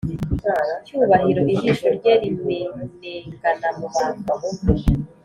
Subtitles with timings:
[0.85, 4.33] cyubahiro ijisho rye rimenengana mubantu